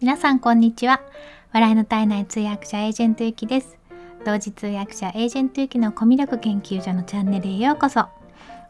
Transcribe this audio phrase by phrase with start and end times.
[0.00, 1.02] 皆さんこんにちは。
[1.52, 3.76] 笑いの絶えない通訳者エージェントゆきです。
[4.24, 8.06] 同時通訳者エージェントゆきのコミュ力研究所のチャンネルへようこそ。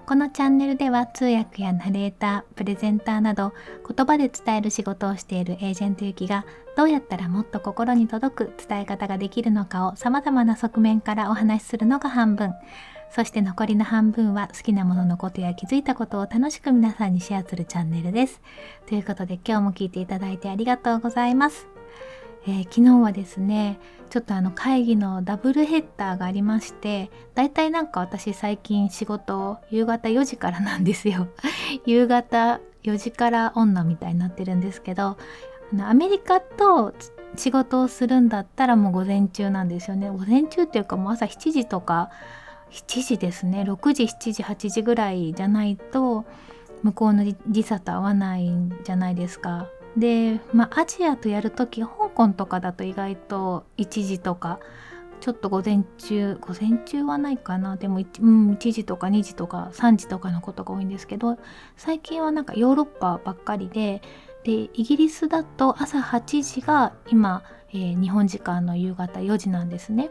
[0.07, 3.53] このチャンネルでは通訳やナレーター、プレゼンターなど
[3.89, 6.45] 言葉で伝える仕事をしているエージェントゆきが
[6.77, 12.55] どうやったらもっと心に届く伝え方ができるのかを様々な側面からお話しするのが半分。
[13.11, 18.41] そして残りの半分は好きなもののことや気づいたことを楽しく皆さんにシェアするチャンネルです。
[18.87, 21.67] ということで今日も聞いていただいてありがとうございます。
[22.47, 23.79] えー、昨日はですね
[24.09, 31.29] ちょっとあの会議のダブルヘッダーがありましてだいたいなんか私最近仕事夕方4時からなんですよ
[31.85, 35.19] 夕方4時から女みたいになってるんですけど
[35.73, 36.95] あのアメリカと
[37.37, 42.11] 仕事をするんだったらもう午前中なんですよね午前中っていうかもう朝7時とか
[42.71, 46.25] 7時ですね6時7時8時ぐらいじゃないと
[46.83, 49.69] 向こうの時差と合わないんじゃないですか。
[49.97, 54.61] で、まあ、アジアとやるとき香港とかだと意外と1時とか
[55.21, 61.39] ちょっと午前中午前中はないかなでも 1,、うん、1時とか2時とか3時とかのことが多いんですけど
[61.77, 64.01] 最近はなんかヨーロッパばっかりで
[64.45, 70.11] でイギリスだと朝8時が今、えー、日本時間の夕方4時なんですね。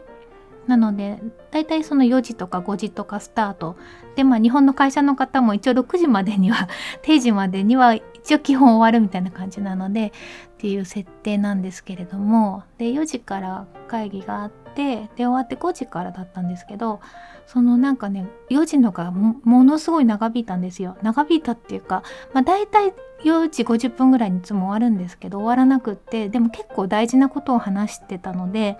[0.70, 1.18] なので
[1.50, 3.76] 大体その4時とか5時とかスタート。
[4.14, 6.68] でまあ日本の会社の方も一応6時までには
[7.02, 10.12] 定時までには一応基本終わるみたいな感じなのでっ
[10.58, 12.62] ていう設定なんですけれども。
[12.78, 17.00] で4時から会議があってで終わって5時からだったんですけど
[17.46, 20.96] そのなんかね4時のがものすごい長引いたんですよ。
[21.02, 28.78] 長引いたっていうか、まあ、大体4時50分ぐらいにいつも終わるんですけど終わらなくってでも結構大事なことを話してたので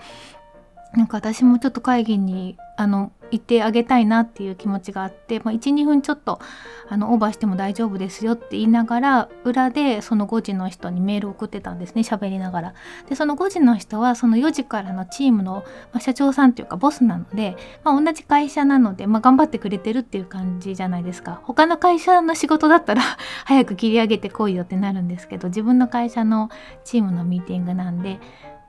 [0.95, 6.41] なんか私もちょっと会議にあの行ってあげたいなっていう気持ちがあって、まあ、12分ちょっと
[6.89, 12.75] あのオーバーしても大丈夫ですよって言いながら裏でその5時の人にメール送ってたんですね喋りながら。
[13.09, 21.41] でその5時の人はその4時からのチームの、まあ、社長さんっていうかボスなので、まあ、同じ会社なので、まあ、頑張ってくれてるっていう感じじゃないですか。
[21.45, 23.03] 他の会社の仕事だったら
[23.45, 26.49] 早く切り上げてこいよってなるんですけど自分の会社の
[26.85, 28.19] チームのミーティングなんで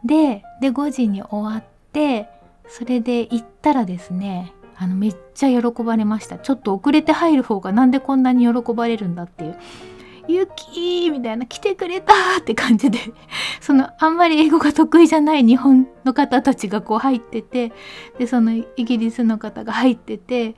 [0.04, 2.30] でで5時に終わってって
[2.70, 6.40] それで行ったらですねあのめっちゃ喜ばれました。
[6.40, 9.58] ちょっと遅れて入る方がなんでこんなに喜ばれるんだっていう
[10.28, 12.98] 「ゆきみたいな「来てくれた!」って感じで。
[13.62, 17.72] そのあんまり英語が得意じゃない日本の方たちがこう入ってて
[18.18, 20.56] でそのイギリスの方が入ってて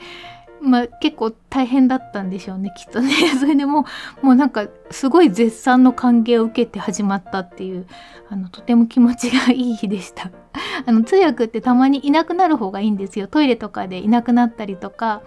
[0.64, 3.12] まあ、結構大変だったんでしょうねきっとね。
[3.38, 3.86] それでも
[4.22, 7.86] もうなんかすごい絶賛の歓迎を受けて始まったっていう
[8.30, 10.32] あのとても気持ちがいい日でした。
[10.86, 13.28] あの通訳ってたまにいなくなる方がいいんですよ。
[13.28, 15.22] トイレとかでいなくなったりとか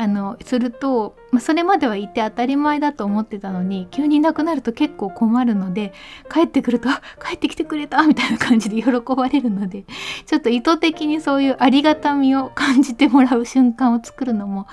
[0.00, 5.92] あのすると、まあ、それまではいて当たり前だと思ってたのに急にいなくなると結構困るので
[6.32, 6.88] 帰ってくると
[7.20, 9.84] 「帰ってきてくれた!」みたいな感じで喜ばれるので
[10.24, 14.68] ちょっと意図的にそういうありがたみを感じてもらう瞬間を作るのも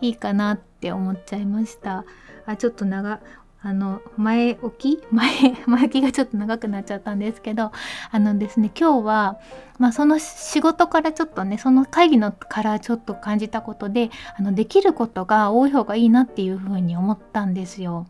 [0.00, 2.04] いいかなって思っちゃいました。
[2.46, 3.18] あちょっと長
[3.60, 5.02] あの前置き？
[5.10, 5.30] 前
[5.66, 7.72] 前置きがちょっと長くなっちゃったんですけど
[8.10, 9.38] あのですね今日は、
[9.78, 18.06] まあ、その仕事からちょっとねその会議のからちょっと感じたことであのできることが多い方がいいなっていうふうに思ったんですよ。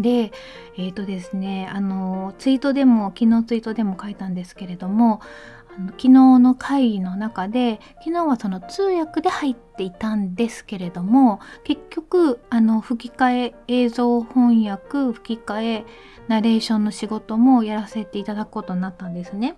[0.00, 0.32] で
[0.76, 5.20] えっ、ー、とですねあのツイートでも昨日ツイートでも書いたんですけれども
[5.76, 15.84] 昨日の会議の中で昨日はその通訳で入っていたんですけれども結局あの吹き替え映像翻訳吹き替え
[16.28, 19.56] ナレーションの仕事もやらせていただくことになったんですね。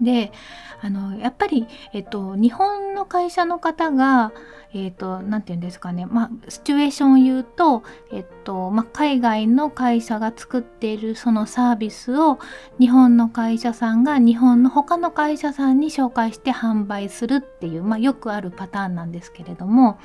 [0.00, 0.32] で
[0.80, 4.32] あのやっぱり、えっと、日本の会社の方が
[4.74, 6.06] えっ、と何て言うんですかね。
[6.06, 12.38] まあシチュエーションを言うと、えっ、とまあ、海外の会社が作っているそのサービスを
[12.80, 19.98] 日本の会社さんが日本の他の会社さんに紹介して販売するっていう、まあ、よくあるパターンなんですけれども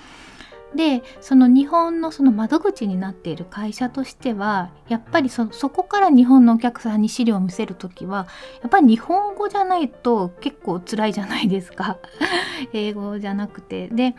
[0.76, 8.28] でその日本のその窓口になっている会社としてはやっぱりそそこから日本のお客さんに資料を見せる時は
[8.62, 11.98] やっぱり日本語じゃないと結構辛いじゃないですか。
[12.74, 13.88] 英語じゃなくて。
[13.88, 14.16] で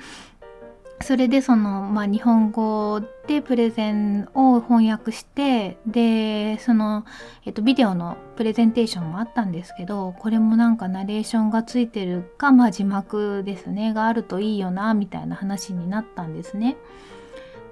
[1.00, 7.04] それでその、まあ、日本語でプレゼンを翻訳してでその、
[7.44, 16.76] えっと、ビデオのプレゼンテーションもあったんですけどこれもなんかナレーションがついてるか、まあ、字幕ですねがあるといいよなみたいな話になったんですね。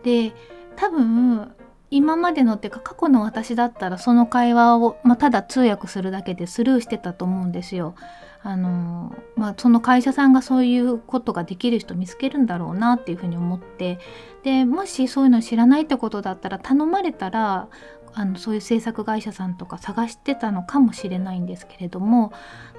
[0.03, 0.33] で
[0.77, 1.53] 多分
[1.91, 7.95] 今までのっていうか過去の私だったらその会話を、まあ、ただ通訳するだけでスルーしてたと思うんですよ。
[8.43, 13.99] あのまあ、その会社さんがそういうことができる人見つけるんだろうなっていうふうに思って
[14.45, 17.69] でもしそういうの知らないってことだったら頼まれたら
[18.15, 22.33] あのそういう制作会社さんとか探してたのかもしれないんですけれども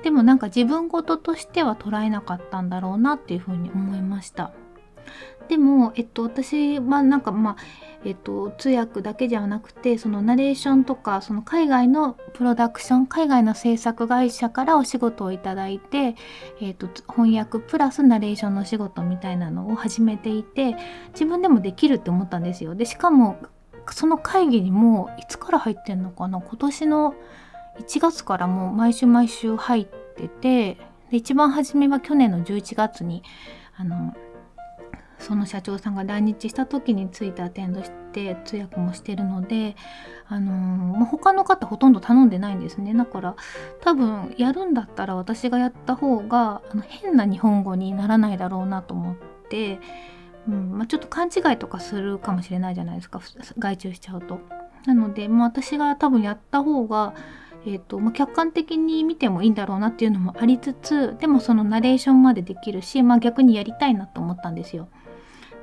[0.04, 4.54] でもなんか自分事としては捉えなかったんだろうなっていうふうに思いました。
[5.47, 7.55] でも、えっと、私はなんかまあ、
[8.05, 16.15] えっと、通訳だけじゃなくてそのナレーションとかその海外のプロダクション海外の制作会社からお仕事をいただいて、
[16.61, 20.75] えっと、翻訳プラスナレーションの仕事みたいなのを始めていて
[21.13, 22.75] 自分でもできるって思ったんですよ。
[22.75, 23.38] でしかも
[23.91, 26.41] その会議にもいつから入ってんのかな？
[26.41, 27.15] 今年の
[27.79, 30.77] 1月からもう毎週毎週入ってて
[31.09, 33.23] で一番初めは去年の11月に
[33.77, 34.15] あの
[35.19, 39.75] その社長さんが来日した時についてアテンドして通訳もしてるので、
[40.27, 43.35] あのー、まあ、他の方ほとんど頼んでないんですねだから
[43.81, 49.15] 多分やるんだったら私がやった方があの変な日本語にならないだろうなと思っ
[49.49, 49.79] て、
[50.47, 53.21] うんまあ、ちょっと勘違いとかするかもしれないじゃないですか
[53.57, 54.39] 外注しちゃうと。
[54.85, 57.13] なので、まあ、私が多分やった方が
[57.65, 64.87] えーとまあ、客観的に見てもいいんだろうなっていうのもありつつでもそのナレーションまでできるし、まあ、逆にやりたいなと思ったんですよ。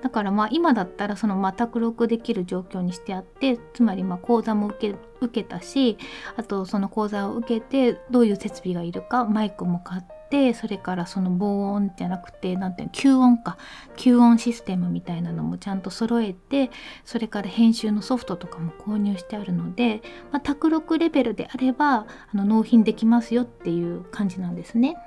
[0.05, 5.97] だからまあ今だったらそのま卓録できる状況にしてあってつまりま講座も受け受けたし
[6.37, 13.57] あとその講座を受けてどういう設備がいるかマイクも買ってそれからその防音じゃなくて何ていうの吸音か
[13.97, 16.71] 吸音システムみたいなのもちゃんと揃えて
[17.07, 20.03] それから編集のソフトとかも購入してあるので、
[20.33, 24.99] まあ、録レベルであればあの納品できますよっていう感じなんですね。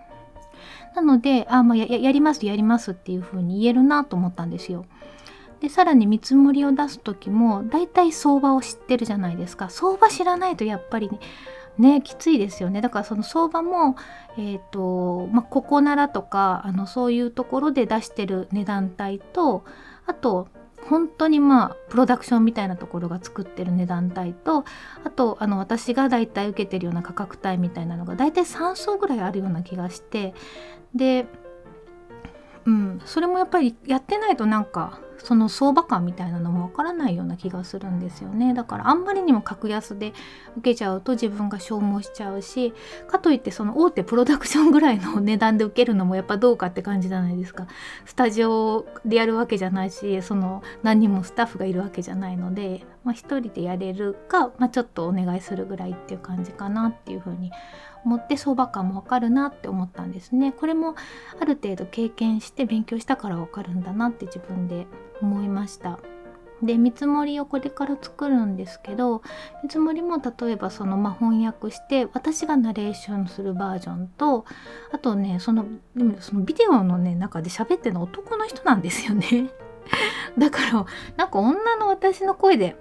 [0.96, 4.86] なので、あ、まあ、ややりますやりますっていう風に言えるなと思ったんですよ。
[5.60, 11.20] でさらに見積もりを出す時も大体相場を知ってるじゃないですか相場知らないとやっぱりね
[11.78, 13.96] ねきついですよねだからその相場も
[14.38, 19.64] えっ、ー、とまあここならとかあのそういうところで出してる値段帯と
[20.06, 20.48] あと
[20.90, 24.64] 本当にまあプロダクションみたいなところが作ってる値段帯と
[25.04, 30.34] あとあの私が大体受けてるような価格帯みたいなのが大体3層ぐらいあるような気がして
[30.96, 31.26] で
[32.66, 38.54] うんそれもやっぱりやってないとなんかその相場感みたいなのもわからないような気がするんですよね。
[38.54, 40.14] だからあんまりにも格安で
[40.58, 42.74] 受けちゃうと自分が消耗しちゃうし
[43.08, 47.68] かといってその大手プロダクションぐらいの値段で受けるのもやっぱどうかって感じじゃないですか。
[48.06, 57.52] スタジオでやるわけじゃないしその何人もスタッフがいるわけじゃないので、まあ、一人でやれるか、まあ、ちょっとお願いするぐらいっていう感じかなっていうふうに
[58.08, 60.54] 思って相場感もわかるなって思ったんですね。
[60.54, 60.96] これも
[61.42, 64.88] ある程度経験して勉強したからわかるんだなって自分で
[65.22, 66.00] 思いました。
[66.64, 69.22] で見積もりをこれから作るんですけど
[69.62, 74.46] 見積もりも例えばそのまあ翻訳して私がナレーションするバージョンと
[74.92, 75.66] あとねその
[75.96, 79.52] でもそのビデオのね中で喋ってるの男の人なんですよね。
[80.38, 82.76] だからなんか女の私の声で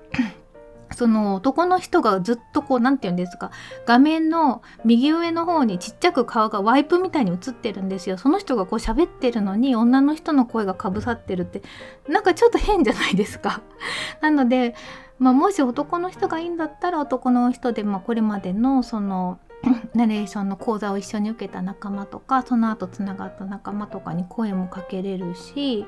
[0.94, 3.50] その男の人がずっとこう何て言うんですか
[3.86, 8.18] 画面の右上の方にちっちゃく顔がワイプみたいに映ってるんですよ。
[8.18, 11.62] その人がこう喋ってるのに女の人の声がかぶさってるって。
[12.08, 13.62] なんかちょっと変じゃないですか。
[14.20, 14.74] なので、
[15.18, 19.38] まあ、もし男の人がいいんだったら男の人で、まあ、これまでのその
[19.94, 25.86] ナレーションの講座を一緒に受けた仲間とかその後つながった仲間とかに声もかけれるし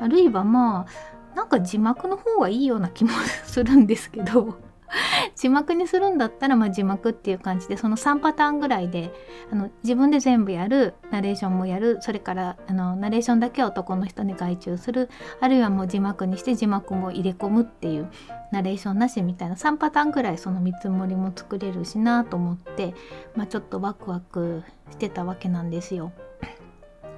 [0.00, 3.10] あるいはまあなんか字幕の方がいいような気も
[3.44, 4.56] するんですけど
[5.36, 9.12] 字幕にするんだったらまあ字幕っていう感じでその3パターンぐらいで
[9.52, 15.10] あの自分で全部やるナレーションもやるそれからあのナレーションだけは男の人に外注する
[15.40, 18.08] あるいはもう字幕にして字幕も入れ込むっていう
[18.50, 22.94] ナレーションなしみたいな3パターンぐらいその見積もりも作れるしなと思って、
[23.34, 26.12] まあ、ちょっとワクワクしてたわけなんですよ。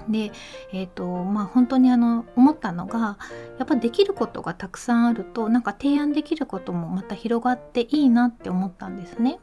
[0.08, 0.32] で、
[0.72, 3.18] えーとまあ、本当にあの思ったのが
[3.58, 9.38] やっぱできることがたくさんあるとなんか提案できることもまた広がっていいなって思ったんですね。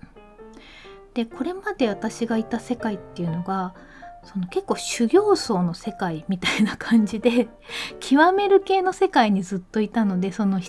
[1.14, 3.74] でこれまで私がいた世界っていうのが
[4.26, 7.48] その結構修行僧の世界みたいな感じで
[8.02, 10.60] 極める系の世界にずっといたのでその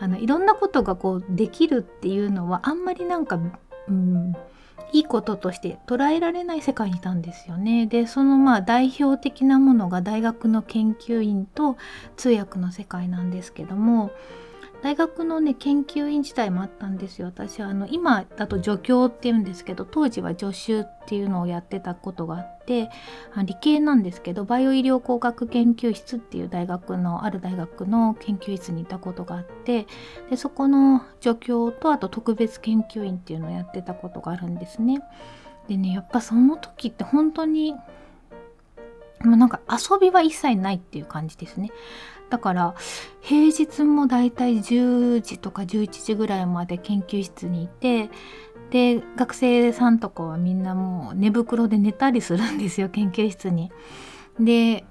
[0.00, 3.40] あのいろんなことがこうできるっていうのはあんまりなんか、
[3.88, 4.36] うん、
[4.92, 7.86] いいこととして捉えられない世界にいたんですよね。
[7.86, 11.76] でそのまあ代表的なものが大学の研究員と
[12.16, 14.10] 通訳の世界なんですけども
[14.82, 22.90] 大学のね研究員自体もあったんですよ私はあの今だと助教っていうんですけど当時は助手っていうのをやってたことがあって
[23.44, 29.86] 理系なんですけどバイオ医療工学研究室っていう大学のある大学の研究室にいたことがあって
[30.30, 35.02] でそこの助教とあと特別研究員っていうのをやってたことがあるんですね。
[35.68, 37.74] でねやっぱその時って本当に
[39.24, 41.70] もうなんか遊びは一切ないっていう感じですね。
[42.30, 42.74] だから
[43.20, 48.08] 平日もだいたい10時とか11時ぐらいまで研究室にいて
[48.70, 53.70] で学生さんとかはみんなもう寝袋で寝たりするんですよ研究室に。
[54.38, 54.84] で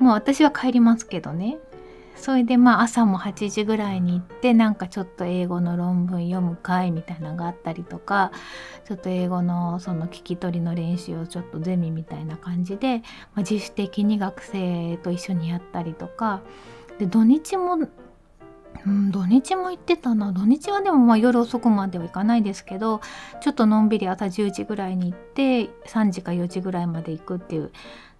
[0.00, 1.58] もう私は帰りますけどね
[2.16, 8.32] それでまあ朝も8時ぐらいに行ってなんかちょっと英語の論文読む会みたいなのがあったりとか
[8.84, 13.02] ちょっと英語のその聞き取りの練習をちょっとゼミみたいな感じで、ま
[13.36, 16.42] あ、自主的に学生と一緒にやったりとか
[16.98, 17.76] で土日も
[18.84, 20.32] うん、土日も行ってたな。
[20.32, 23.00] 土日はでもまあ夜遅くまでは行かないですけど
[23.40, 27.72] ちょっとのんびり朝10時ぐらいに行って3時か4時ぐらいまで行くっていう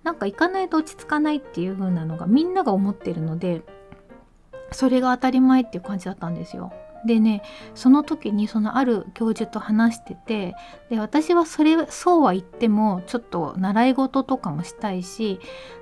[0.03, 3.63] なんか行かないと落ち着かないっていう風なのがみんなが思ってるので
[4.73, 6.73] それが当たり前っていう感じだったんですよ。
[7.05, 7.43] でね
[7.75, 10.55] その時にそのある教授と話してて
[10.91, 15.39] で私はそれそうは言ってもちょっと習い事とかもしたいし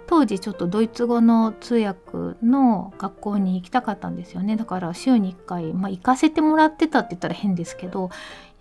[0.07, 8.11] 当時ちょっとドイツ語の通訳の学校に行きたかったんですよねだから週に1回、まあ、行かせてもらってたって言ったら変ですけど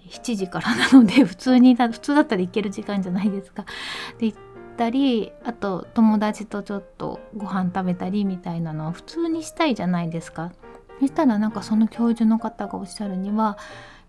[0.10, 3.66] 7時からなので普通に普通だったら行ける時間じゃないですか。
[4.20, 4.38] で行っ
[4.76, 10.52] たりあと友達とちょっとご飯食べたりみたいなのは普通にしたいじゃないですか。
[11.00, 13.58] そしたらなんかその教授の方がおっしゃるには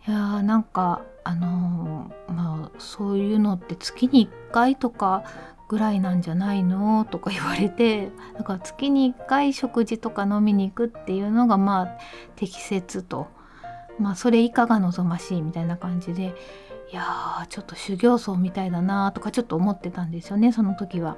[0.06, 5.24] いやーなんかあのー、まあそういうのって月に1回とか
[5.68, 11.88] ぐらいなんじゃないのとか言われて だから月に1回食事とか飲みに行くっていうのがまあ
[12.36, 13.28] 適切と
[13.98, 16.34] まあそれ以下が望ましいみたいな感じで
[16.94, 21.16] やーちょっと修行僧みたいだなとかちょっと思ってたんですよねその時は。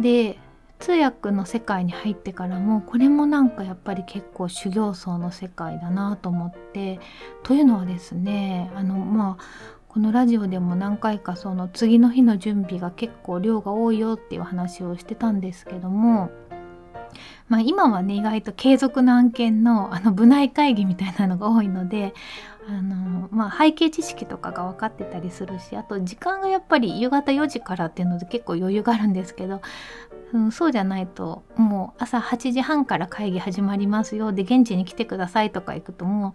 [0.00, 0.38] で
[0.78, 7.00] 通訳の世界に入ってからもこれもなんかやっぱり結構修行僧の世界だなと思って
[7.42, 9.44] というのはですねあのまあ
[9.88, 16.30] このラジオでも何回かその次の日の準備が結構量が多いよっていう話をしてたんですけども
[17.48, 22.14] まあ、今はね意外と継続の案件のあの部内会議みたいなのが多いので
[22.68, 29.62] あの、まあ、背景知識とかが分かってたりするしあと時間がやっぱり夕方4時からっていうので結構余裕があるんですけど、
[30.34, 36.34] うん、そうじゃないともう朝8時半から会議始まりますよで現地に来てくださいとか行くとも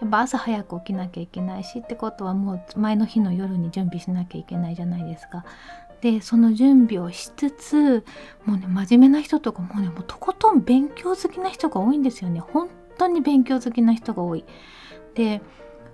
[0.00, 5.44] うやっぱ朝早く起きなきゃいけないしってことはもう前の日の夜に準備しなきゃいけないじゃないですか。
[6.00, 8.04] でその準備をしつつ
[8.44, 14.44] もうね真面目な人とかもうねもうとことん勉強好きな人が多いんですよね本当に勉強好きな人が多い。
[15.14, 15.40] で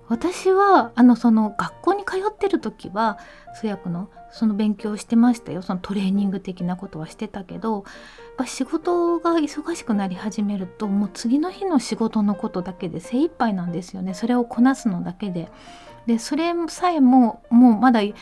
[0.09, 3.19] 私はあのその学校に通ってる時は
[3.59, 7.83] 通訳のその勉強してましたよそのトレーニング的なことはしてたけどやっ
[8.37, 15.49] ぱ仕事が忙しくなり始めるともう次の日の仕事のことだけで精一杯なんですよねそれをこなすのだけで。
[16.05, 18.13] でそれさえももうまだや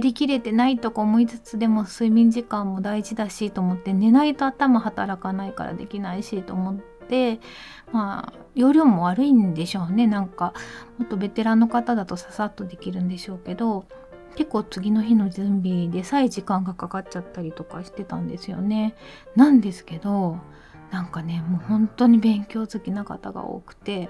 [0.00, 6.91] りきれてないとか思いつつでも睡眠時間も大事だしと思って寝ないと頭働かないからできないしと思って
[7.92, 10.06] まあ容量も悪いんでしょうね。
[10.06, 10.54] なんか
[10.98, 13.86] もっとベテランの方だとささっとできるんでしょうけど
[14.36, 18.94] 結構次の日の準備でさえ時間がかかっちゃったりとかしてたんですよね。
[19.36, 20.38] なんですけど
[20.90, 24.08] なんかねもう本当に勉強好きな方が多くて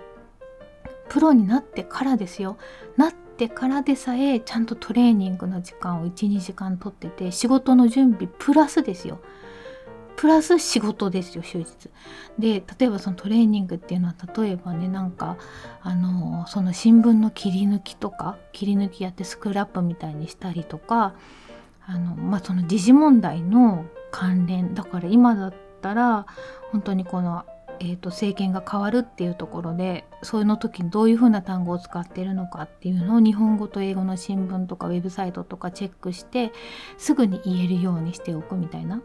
[1.09, 2.57] プロになってからですよ。
[2.97, 9.21] なってからでさえちゃんとトレーニングの時間を12時間とってて仕事の準備プラスですよ。
[10.23, 11.91] プラス仕事ですよ終日
[12.39, 15.37] で例えばそのトレーニングっていうのは例えばねなんか
[15.81, 21.17] あのその新聞の切り抜きとか切り抜きやってスクラップみたいにしたりとか
[21.85, 26.27] あのまあその時事問題の関連だから今だったら
[26.71, 27.45] 本当にこの
[27.81, 36.53] えーと、政権が変わるっていうところでそういうの時にどういうふうな単語を使ってるのかっていうのを日本語と英語の新聞とかウェブサイトとかチェックして
[36.97, 39.03] すぐに言えるようにしておくみたいな。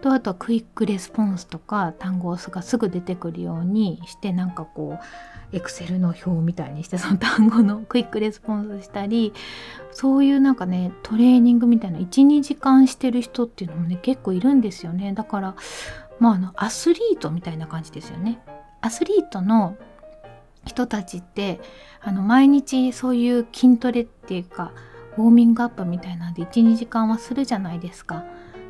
[0.00, 9.32] とあとはクイックレスポンスとか単語がすぐ出てくるようにしてなんかこうエクセルの表みたいにしてその単語の クイックレスポンスしたり
[9.90, 15.54] そういうなんかねトレーニングみたいな12時間してる人っていうのもね結構いるんですよねだから
[16.18, 18.38] まあ、あのアスリートみたいな感じですよね。
[18.80, 19.76] アスリートの
[20.64, 21.60] 人たちって
[22.00, 24.72] あの毎日そういう筋トレっていうか
[25.16, 28.24] ウォーミングアップみたいなんで12時間はするじゃないですか。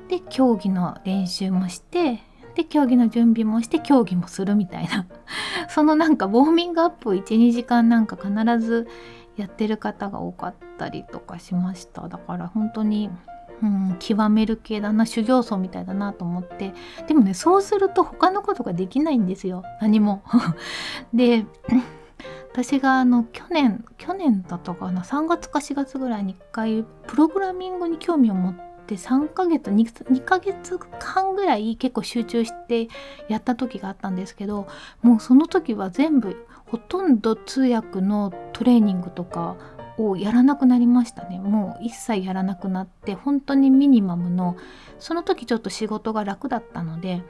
[0.09, 2.21] で競技の練習もして
[2.55, 5.07] で競技の準備もして競技もするみたいな。
[5.69, 8.89] そのなんかウォーミングアップを12時間なんか必ず
[9.37, 12.09] やってる方が多かったりとかしました。
[12.09, 13.11] だから本当に
[13.63, 16.75] うん、極める系だな修行僧みたいだなと思って。
[17.07, 19.63] でもねそうすると他のことができないんですよ。
[19.81, 20.23] 何も。
[21.13, 21.47] で
[22.53, 25.03] 私があの去年去年だったかな。
[25.03, 28.55] 3月か4月ぐらいに1回プログラミングに興味を持っ
[28.89, 32.89] って3ヶ月 2, 2ヶ月間ぐらい結構集中して
[33.29, 34.67] やった時があったんですけど
[35.03, 39.57] もうその時は全部ほとんど通訳のトレーニングとか
[39.99, 41.41] をやらなくなりましたね。
[41.41, 44.57] もう一切やらなくなって本当にミニマムの
[44.99, 47.23] その時ちょっと仕事が楽だったので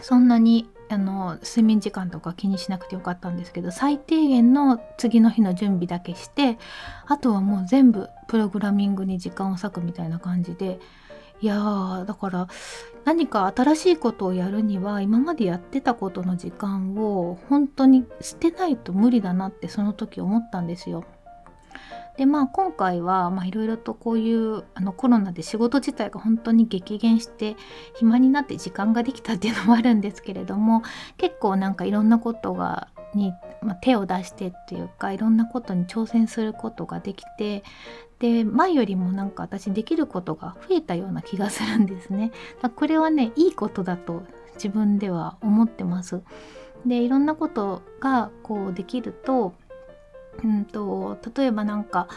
[0.00, 6.58] そんなにあの睡眠時間とか気にしなくてよかったんですけど最低限の次の日の準備だけして
[7.06, 10.78] あとはもう全部プログラミングに時間を割くみたいな感じで
[11.40, 12.48] いやーだから
[13.04, 21.04] 何か新しいことをやるには今までやってたことの時間を本当に捨てないと無理だなってその時思ったんですよ。
[22.16, 27.56] でまあ今回はいろいろとこういうあのコロナで仕事自体が本当に激減して
[27.94, 30.82] 暇になって時間ができたっていうのもあるんですけれども
[31.18, 37.62] 結構なんかいろんなことがに、まあ、手を出してっていうかいろんなことに挑戦することができて
[38.18, 42.32] で前よりもなんか私できることが増えたような気がするんですね。
[42.74, 44.22] これはねいいことだと
[44.54, 46.22] 自分では思ってます。
[46.86, 49.54] でいろんなことがこうできると
[50.42, 52.08] うんと例えばなんか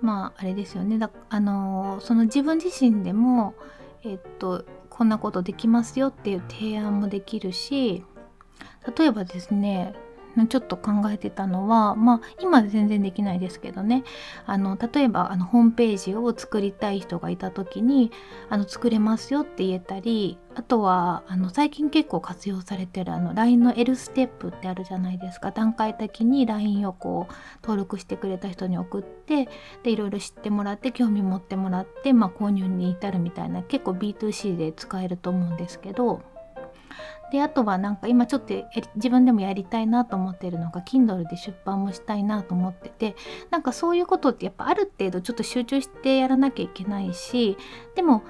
[0.00, 0.98] まああれですよね。
[0.98, 3.54] だあのその自分自身でも
[4.02, 8.04] えっとこんなことできますよっていう提案もできるし
[8.96, 9.94] 例えばですね
[10.48, 14.04] ちょっと考えてたのはまあ今全然できないですけどね。
[14.46, 18.10] あの例えばあのホームページを作りたい人がいた時に
[18.48, 25.50] あの作れますよって言えたりあとはあの最近結構活用されてるあの LINE の L ステップってあるじゃないですか。
[25.50, 27.32] 段階的に LINE をこう
[27.62, 29.48] 登録してくれた人に送って
[29.82, 36.22] でいろいろ知ってもらって興味持ってもらって、まあ、購入に至るみたいな結構 B2C で使えると思うんですけど
[37.30, 38.54] であとはなんか今ちょっと
[38.96, 43.16] 自分でもやりたいなと思ってるのが Kindle で出版もしたいなと思ってて
[43.50, 47.56] なんかそういうことってやっぱある程度ちょっと集中してやらなきゃいけないし
[47.94, 48.24] でも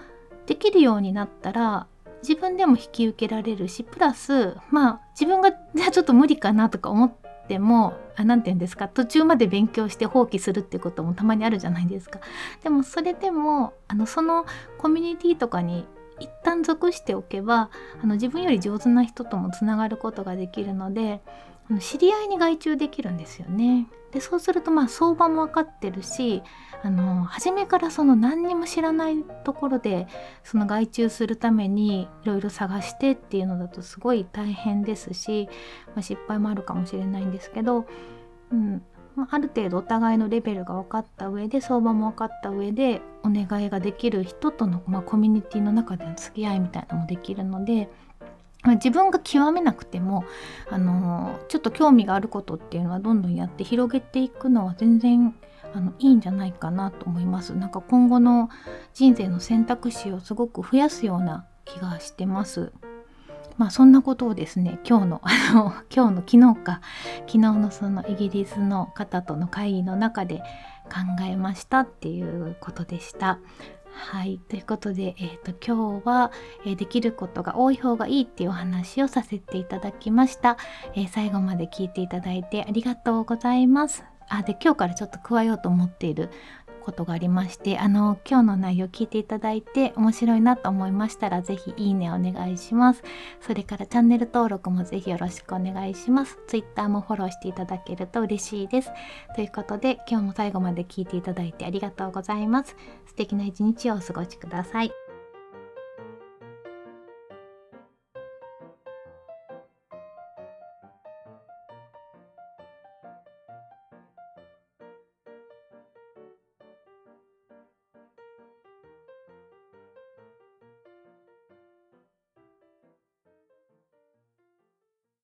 [0.47, 1.87] できるようになったら
[2.23, 7.13] 自分でも引き受けられるしプラスまあ自分がじゃあちょっと無理かなとか思っ
[7.49, 12.21] ても何て言うんですか途中まで勉強して放棄するってこともたまにあるじゃないですか。
[12.63, 14.45] でもそれでもあのその
[14.79, 15.87] コミュニティとかに
[16.21, 17.71] 一旦属しておけば
[18.03, 21.21] あの自分より上手な人ともつながることができるので
[21.69, 23.89] あの知り合いに外注できるんですよね。
[24.13, 26.43] でそうするとまあ相場も分かってるし
[26.83, 30.09] あの初めからその何にも知らないところで
[30.43, 35.49] その外注するためにいろいろ探してっていうのだとすごい大変ですし、
[35.89, 37.87] まあ、失敗もあるかもしれないんですけど、
[38.51, 38.83] うん、
[39.17, 47.89] まあ、る程度お互いのレベルが分かった上で相場も分かった上でお願いができる人との、まあ、コミュニティの中での付き合いみたいなのもできるので、
[48.63, 50.25] まあ、自分が極めなくても、
[50.71, 55.35] あの、ちょっと興味があることっていうのはどんどんやって広げていくのは全然
[55.73, 57.55] あのいいんじゃないかなと思います。
[57.55, 58.49] なんか今後の
[58.93, 62.73] 人生の選択肢をすごく増やすような気がしてます。
[63.61, 66.81] まあそんなことをですね今日の あの今日の昨日か
[67.27, 70.39] 昨日のそのイギリスの方との会議の中で
[70.85, 73.39] 考えましたっていうことでした。
[73.93, 74.39] はい。
[74.49, 76.31] ということで、えーと、今日は、
[76.65, 80.57] えー、できることが多い方がいいっていうお話をさせていただきました。
[80.95, 84.05] えー、最後まで聞いていただいてありがとうございます。
[84.29, 86.31] あ、で、今日からちょっと加えようと思っている
[86.81, 93.03] ことがありましてあの今日の内容聞いていただいて面白いなと思いましたら是非いいねお願いします。
[93.41, 96.39] それからチャンネル登録も是非よろしくお願いします。
[96.49, 98.91] Twitter もフォローしていただけると嬉しいです。
[99.35, 102.77] ということで今日も最後まで聞いていただいてありがとうございます。
[103.07, 105.00] 素敵な一日をお過ごしください。